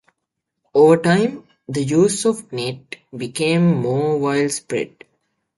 Over 0.73 0.97
time, 0.97 1.43
the 1.69 1.83
use 1.83 2.25
of 2.25 2.49
kente 2.49 2.95
became 3.15 3.67
more 3.83 4.17
widespread. 4.17 5.03